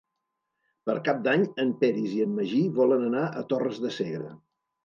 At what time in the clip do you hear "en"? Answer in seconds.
1.65-1.73, 2.25-2.33